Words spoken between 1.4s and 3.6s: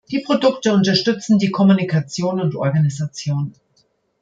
Kommunikation und Organisation.